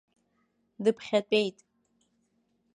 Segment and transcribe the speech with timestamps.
[0.83, 1.57] Дыԥхьатәеит.